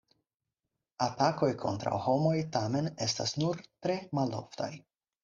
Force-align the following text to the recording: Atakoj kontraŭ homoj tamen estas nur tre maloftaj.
Atakoj 1.07 1.49
kontraŭ 1.63 1.93
homoj 2.05 2.33
tamen 2.55 2.89
estas 3.07 3.35
nur 3.43 3.61
tre 3.85 3.99
maloftaj. 4.21 4.71